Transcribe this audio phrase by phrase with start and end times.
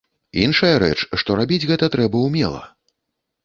[0.43, 2.67] Іншая рэч, што рабіць гэта трэба ўмела.